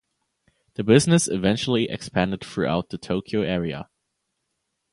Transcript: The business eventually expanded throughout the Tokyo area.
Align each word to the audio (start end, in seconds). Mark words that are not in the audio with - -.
The 0.73 0.83
business 0.83 1.27
eventually 1.27 1.87
expanded 1.87 2.43
throughout 2.43 2.89
the 2.89 2.97
Tokyo 2.97 3.41
area. 3.43 3.87